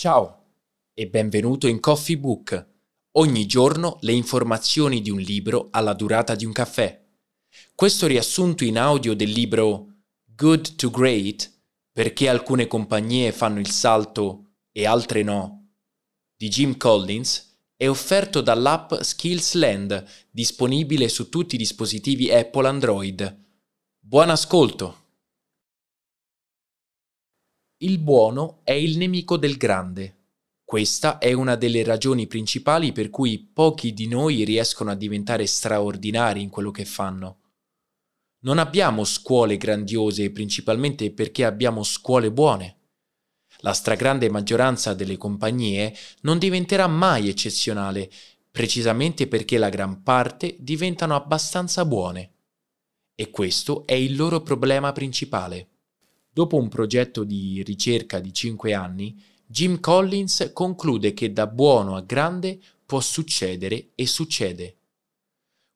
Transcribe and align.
Ciao 0.00 0.44
e 0.94 1.08
benvenuto 1.08 1.66
in 1.66 1.78
Coffee 1.78 2.16
Book. 2.16 2.68
Ogni 3.18 3.44
giorno 3.44 3.98
le 4.00 4.12
informazioni 4.12 5.02
di 5.02 5.10
un 5.10 5.18
libro 5.18 5.68
alla 5.70 5.92
durata 5.92 6.34
di 6.34 6.46
un 6.46 6.52
caffè. 6.52 7.04
Questo 7.74 8.06
riassunto 8.06 8.64
in 8.64 8.78
audio 8.78 9.12
del 9.12 9.28
libro 9.28 9.88
Good 10.24 10.76
to 10.76 10.88
Great, 10.88 11.52
perché 11.92 12.30
alcune 12.30 12.66
compagnie 12.66 13.30
fanno 13.30 13.60
il 13.60 13.68
salto 13.68 14.52
e 14.72 14.86
altre 14.86 15.22
no, 15.22 15.74
di 16.34 16.48
Jim 16.48 16.78
Collins, 16.78 17.58
è 17.76 17.86
offerto 17.86 18.40
dall'app 18.40 18.94
Skillsland, 18.94 20.02
disponibile 20.30 21.10
su 21.10 21.28
tutti 21.28 21.56
i 21.56 21.58
dispositivi 21.58 22.32
Apple 22.32 22.66
Android. 22.66 23.44
Buon 23.98 24.30
ascolto! 24.30 24.99
Il 27.82 27.98
buono 27.98 28.60
è 28.62 28.72
il 28.72 28.98
nemico 28.98 29.38
del 29.38 29.56
grande. 29.56 30.16
Questa 30.62 31.16
è 31.16 31.32
una 31.32 31.54
delle 31.54 31.82
ragioni 31.82 32.26
principali 32.26 32.92
per 32.92 33.08
cui 33.08 33.38
pochi 33.38 33.94
di 33.94 34.06
noi 34.06 34.44
riescono 34.44 34.90
a 34.90 34.94
diventare 34.94 35.46
straordinari 35.46 36.42
in 36.42 36.50
quello 36.50 36.70
che 36.72 36.84
fanno. 36.84 37.38
Non 38.40 38.58
abbiamo 38.58 39.04
scuole 39.04 39.56
grandiose 39.56 40.30
principalmente 40.30 41.10
perché 41.10 41.46
abbiamo 41.46 41.82
scuole 41.82 42.30
buone. 42.30 42.80
La 43.60 43.72
stragrande 43.72 44.28
maggioranza 44.28 44.92
delle 44.92 45.16
compagnie 45.16 45.96
non 46.20 46.38
diventerà 46.38 46.86
mai 46.86 47.30
eccezionale, 47.30 48.10
precisamente 48.50 49.26
perché 49.26 49.56
la 49.56 49.70
gran 49.70 50.02
parte 50.02 50.54
diventano 50.58 51.14
abbastanza 51.14 51.86
buone. 51.86 52.34
E 53.14 53.30
questo 53.30 53.86
è 53.86 53.94
il 53.94 54.16
loro 54.16 54.42
problema 54.42 54.92
principale. 54.92 55.68
Dopo 56.32 56.56
un 56.56 56.68
progetto 56.68 57.24
di 57.24 57.62
ricerca 57.64 58.20
di 58.20 58.32
5 58.32 58.72
anni, 58.72 59.20
Jim 59.44 59.80
Collins 59.80 60.50
conclude 60.52 61.12
che 61.12 61.32
da 61.32 61.48
buono 61.48 61.96
a 61.96 62.02
grande 62.02 62.60
può 62.86 63.00
succedere 63.00 63.90
e 63.96 64.06
succede. 64.06 64.76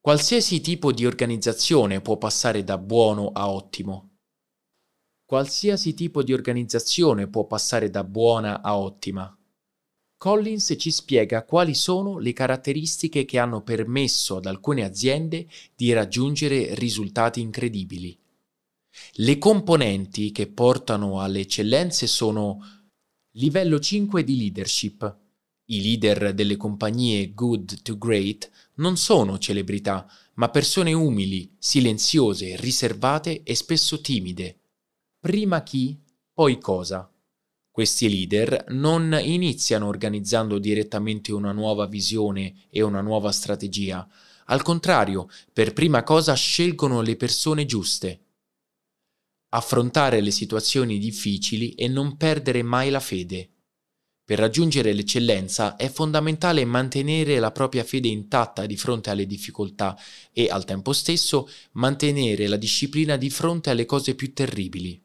Qualsiasi 0.00 0.60
tipo 0.60 0.92
di 0.92 1.06
organizzazione 1.06 2.00
può 2.00 2.16
passare 2.16 2.64
da 2.64 2.78
buono 2.78 3.30
a 3.32 3.48
ottimo. 3.48 4.08
Qualsiasi 5.24 5.94
tipo 5.94 6.24
di 6.24 6.32
organizzazione 6.32 7.28
può 7.28 7.46
passare 7.46 7.88
da 7.88 8.02
buona 8.02 8.60
a 8.62 8.76
ottima. 8.76 9.32
Collins 10.16 10.74
ci 10.76 10.90
spiega 10.90 11.44
quali 11.44 11.74
sono 11.74 12.18
le 12.18 12.32
caratteristiche 12.32 13.24
che 13.24 13.38
hanno 13.38 13.62
permesso 13.62 14.38
ad 14.38 14.46
alcune 14.46 14.82
aziende 14.82 15.46
di 15.76 15.92
raggiungere 15.92 16.74
risultati 16.74 17.40
incredibili. 17.40 18.18
Le 19.14 19.38
componenti 19.38 20.32
che 20.32 20.46
portano 20.48 21.20
alle 21.20 21.40
eccellenze 21.40 22.06
sono 22.06 22.58
livello 23.32 23.78
5 23.78 24.24
di 24.24 24.36
leadership. 24.36 25.18
I 25.66 25.82
leader 25.82 26.34
delle 26.34 26.56
compagnie 26.56 27.32
good 27.32 27.82
to 27.82 27.96
great 27.96 28.50
non 28.76 28.96
sono 28.96 29.38
celebrità, 29.38 30.10
ma 30.34 30.48
persone 30.48 30.92
umili, 30.92 31.54
silenziose, 31.58 32.56
riservate 32.56 33.42
e 33.42 33.54
spesso 33.54 34.00
timide. 34.00 34.58
Prima 35.20 35.62
chi, 35.62 35.96
poi 36.32 36.58
cosa. 36.58 37.08
Questi 37.70 38.08
leader 38.08 38.64
non 38.70 39.16
iniziano 39.22 39.86
organizzando 39.86 40.58
direttamente 40.58 41.32
una 41.32 41.52
nuova 41.52 41.86
visione 41.86 42.66
e 42.68 42.82
una 42.82 43.00
nuova 43.00 43.30
strategia. 43.30 44.08
Al 44.46 44.62
contrario, 44.62 45.28
per 45.52 45.72
prima 45.72 46.02
cosa 46.02 46.34
scelgono 46.34 47.02
le 47.02 47.16
persone 47.16 47.66
giuste 47.66 48.24
affrontare 49.50 50.20
le 50.20 50.30
situazioni 50.30 50.98
difficili 50.98 51.74
e 51.74 51.88
non 51.88 52.16
perdere 52.16 52.62
mai 52.62 52.90
la 52.90 53.00
fede. 53.00 53.50
Per 54.30 54.38
raggiungere 54.38 54.92
l'eccellenza 54.92 55.74
è 55.74 55.88
fondamentale 55.88 56.64
mantenere 56.64 57.40
la 57.40 57.50
propria 57.50 57.82
fede 57.82 58.06
intatta 58.06 58.64
di 58.64 58.76
fronte 58.76 59.10
alle 59.10 59.26
difficoltà 59.26 59.98
e 60.32 60.48
al 60.48 60.64
tempo 60.64 60.92
stesso 60.92 61.48
mantenere 61.72 62.46
la 62.46 62.56
disciplina 62.56 63.16
di 63.16 63.28
fronte 63.28 63.70
alle 63.70 63.86
cose 63.86 64.14
più 64.14 64.32
terribili. 64.32 65.02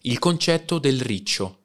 Il 0.00 0.18
concetto 0.18 0.80
del 0.80 1.00
riccio. 1.00 1.60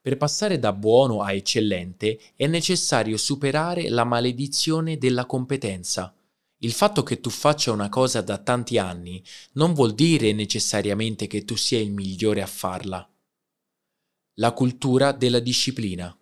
Per 0.00 0.16
passare 0.16 0.58
da 0.58 0.72
buono 0.72 1.22
a 1.22 1.32
eccellente 1.32 2.18
è 2.34 2.48
necessario 2.48 3.16
superare 3.16 3.88
la 3.90 4.02
maledizione 4.02 4.98
della 4.98 5.26
competenza. 5.26 6.12
Il 6.60 6.72
fatto 6.72 7.04
che 7.04 7.20
tu 7.20 7.30
faccia 7.30 7.70
una 7.70 7.88
cosa 7.88 8.20
da 8.20 8.38
tanti 8.38 8.78
anni 8.78 9.22
non 9.52 9.74
vuol 9.74 9.94
dire 9.94 10.32
necessariamente 10.32 11.28
che 11.28 11.44
tu 11.44 11.56
sia 11.56 11.78
il 11.78 11.92
migliore 11.92 12.42
a 12.42 12.46
farla. 12.46 13.08
La 14.34 14.52
cultura 14.52 15.12
della 15.12 15.38
disciplina. 15.38 16.16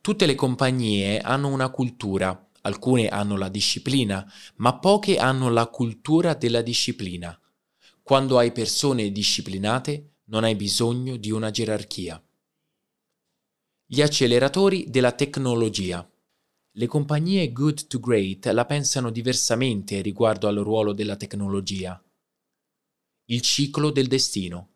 Tutte 0.00 0.26
le 0.26 0.34
compagnie 0.34 1.20
hanno 1.20 1.48
una 1.48 1.70
cultura, 1.70 2.50
alcune 2.62 3.06
hanno 3.08 3.36
la 3.36 3.48
disciplina, 3.48 4.30
ma 4.56 4.76
poche 4.78 5.18
hanno 5.18 5.48
la 5.50 5.66
cultura 5.68 6.34
della 6.34 6.60
disciplina. 6.60 7.38
Quando 8.02 8.38
hai 8.38 8.50
persone 8.50 9.12
disciplinate 9.12 10.16
non 10.24 10.42
hai 10.42 10.56
bisogno 10.56 11.16
di 11.16 11.30
una 11.30 11.50
gerarchia. 11.50 12.20
Gli 13.86 14.02
acceleratori 14.02 14.90
della 14.90 15.12
tecnologia. 15.12 16.08
Le 16.76 16.88
compagnie 16.88 17.52
good 17.52 17.86
to 17.86 18.00
great 18.00 18.46
la 18.46 18.64
pensano 18.64 19.10
diversamente 19.10 20.00
riguardo 20.00 20.48
al 20.48 20.56
ruolo 20.56 20.92
della 20.92 21.14
tecnologia. 21.14 22.02
Il 23.26 23.42
ciclo 23.42 23.90
del 23.90 24.08
destino. 24.08 24.70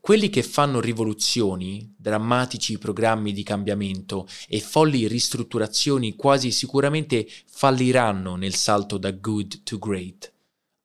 Quelli 0.00 0.28
che 0.30 0.42
fanno 0.42 0.80
rivoluzioni, 0.80 1.94
drammatici 1.96 2.76
programmi 2.76 3.32
di 3.32 3.44
cambiamento 3.44 4.26
e 4.48 4.58
folli 4.58 5.06
ristrutturazioni 5.06 6.16
quasi 6.16 6.50
sicuramente 6.50 7.28
falliranno 7.46 8.34
nel 8.34 8.56
salto 8.56 8.98
da 8.98 9.12
good 9.12 9.62
to 9.62 9.78
great. 9.78 10.32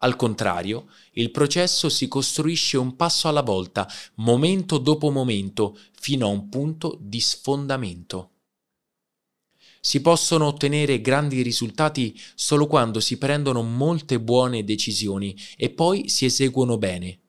Al 0.02 0.16
contrario, 0.16 0.88
il 1.14 1.32
processo 1.32 1.90
si 1.90 2.08
costruisce 2.08 2.78
un 2.78 2.96
passo 2.96 3.28
alla 3.28 3.42
volta, 3.42 3.90
momento 4.18 4.78
dopo 4.78 5.10
momento, 5.10 5.76
fino 6.00 6.28
a 6.28 6.30
un 6.30 6.48
punto 6.48 6.96
di 7.02 7.20
sfondamento. 7.20 8.34
Si 9.88 10.02
possono 10.02 10.48
ottenere 10.48 11.00
grandi 11.00 11.42
risultati 11.42 12.20
solo 12.36 12.68
quando 12.68 13.00
si 13.00 13.18
prendono 13.18 13.64
molte 13.64 14.20
buone 14.20 14.66
decisioni 14.66 15.34
e 15.56 15.70
poi 15.70 16.10
si 16.10 16.26
eseguono 16.26 16.78
bene. 16.78 17.22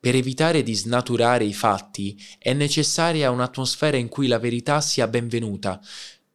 Per 0.00 0.14
evitare 0.14 0.62
di 0.62 0.72
snaturare 0.72 1.44
i 1.44 1.52
fatti 1.52 2.18
è 2.38 2.54
necessaria 2.54 3.30
un'atmosfera 3.30 3.98
in 3.98 4.08
cui 4.08 4.28
la 4.28 4.38
verità 4.38 4.80
sia 4.80 5.08
benvenuta. 5.08 5.78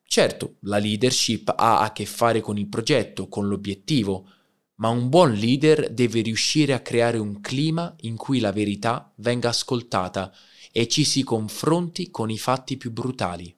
Certo, 0.03 0.57
la 0.59 0.77
leadership 0.77 1.51
ha 1.57 1.79
a 1.79 1.91
che 1.93 2.05
fare 2.05 2.41
con 2.41 2.59
il 2.59 2.67
progetto, 2.67 3.27
con 3.27 3.47
l'obiettivo, 3.47 4.29
ma 4.75 4.89
un 4.89 5.09
buon 5.09 5.33
leader 5.33 5.91
deve 5.91 6.21
riuscire 6.21 6.73
a 6.73 6.81
creare 6.81 7.17
un 7.17 7.41
clima 7.41 7.91
in 8.01 8.17
cui 8.17 8.37
la 8.37 8.51
verità 8.51 9.11
venga 9.15 9.49
ascoltata 9.49 10.31
e 10.71 10.87
ci 10.87 11.03
si 11.03 11.23
confronti 11.23 12.11
con 12.11 12.29
i 12.29 12.37
fatti 12.37 12.77
più 12.77 12.91
brutali. 12.91 13.51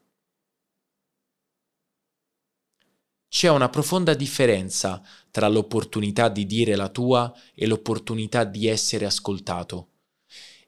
C'è 3.37 3.49
una 3.49 3.69
profonda 3.69 4.15
differenza 4.15 4.99
tra 5.29 5.47
l'opportunità 5.47 6.27
di 6.27 6.47
dire 6.47 6.75
la 6.75 6.89
tua 6.89 7.31
e 7.53 7.67
l'opportunità 7.67 8.43
di 8.43 8.65
essere 8.65 9.05
ascoltato. 9.05 9.89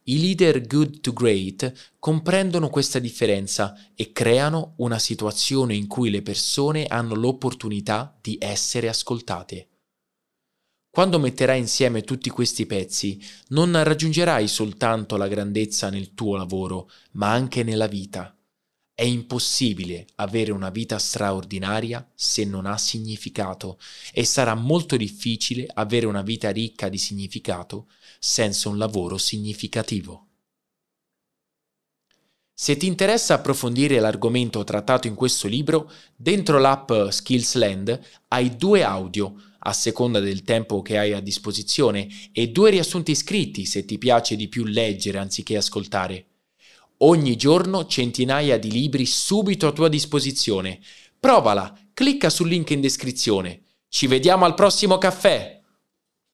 I 0.04 0.20
leader 0.20 0.62
good 0.68 1.00
to 1.00 1.12
great 1.12 1.96
comprendono 1.98 2.70
questa 2.70 3.00
differenza 3.00 3.76
e 3.96 4.12
creano 4.12 4.76
una 4.78 5.00
situazione 5.00 5.74
in 5.74 5.88
cui 5.88 6.12
le 6.12 6.22
persone 6.22 6.86
hanno 6.86 7.16
l'opportunità 7.16 8.16
di 8.22 8.38
essere 8.40 8.88
ascoltate. 8.88 9.70
Quando 10.92 11.18
metterai 11.18 11.58
insieme 11.58 12.04
tutti 12.04 12.30
questi 12.30 12.68
pezzi, 12.68 13.20
non 13.48 13.84
raggiungerai 13.84 14.48
soltanto 14.48 15.18
la 15.18 15.28
grandezza 15.28 15.90
nel 15.90 16.14
tuo 16.14 16.36
lavoro, 16.36 16.88
ma 17.14 17.32
anche 17.32 17.64
nella 17.64 17.88
vita. 17.88 18.39
È 19.00 19.06
impossibile 19.06 20.08
avere 20.16 20.52
una 20.52 20.70
vita 20.70 21.00
straordinaria 21.00 22.06
se 22.14 22.44
non 22.44 22.66
ha 22.66 22.78
significato 22.78 23.80
e 24.12 24.26
sarà 24.26 24.56
molto 24.56 24.98
difficile 24.98 25.66
avere 25.74 26.06
una 26.06 26.22
vita 26.22 26.50
ricca 26.50 26.90
di 26.90 26.98
significato 26.98 27.88
senza 28.20 28.68
un 28.68 28.78
lavoro 28.78 29.18
significativo. 29.18 30.28
Se 32.54 32.76
ti 32.76 32.88
interessa 32.88 33.36
approfondire 33.36 34.02
l'argomento 34.02 34.66
trattato 34.66 35.08
in 35.08 35.16
questo 35.16 35.48
libro, 35.48 35.90
dentro 36.14 36.60
l'app 36.60 36.92
Skillsland 37.08 38.02
hai 38.28 38.58
due 38.58 38.84
audio 38.84 39.34
a 39.60 39.72
seconda 39.72 40.20
del 40.20 40.44
tempo 40.44 40.82
che 40.82 40.98
hai 40.98 41.14
a 41.14 41.22
disposizione 41.22 42.10
e 42.34 42.50
due 42.50 42.72
riassunti 42.72 43.16
scritti 43.16 43.64
se 43.64 43.86
ti 43.86 43.98
piace 43.98 44.36
di 44.36 44.50
più 44.50 44.66
leggere 44.66 45.20
anziché 45.20 45.56
ascoltare. 45.56 46.26
Ogni 47.02 47.38
giorno 47.38 47.86
centinaia 47.86 48.60
di 48.60 48.70
libri 48.70 49.06
subito 49.06 49.68
a 49.68 49.72
tua 49.72 49.88
disposizione. 49.88 50.82
Provala, 51.18 51.74
clicca 51.94 52.30
sul 52.30 52.50
link 52.50 52.72
in 52.72 52.82
descrizione. 52.82 53.62
Ci 53.88 54.08
vediamo 54.08 54.44
al 54.44 54.54
prossimo 54.54 54.98
caffè! 54.98 55.59